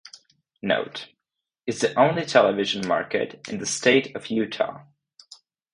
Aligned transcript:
Note: 0.63 1.09
is 1.67 1.79
the 1.79 1.93
only 1.93 2.25
television 2.25 2.87
market 2.87 3.47
in 3.47 3.59
the 3.59 3.67
state 3.67 4.15
of 4.15 4.31
Utah. 4.31 4.81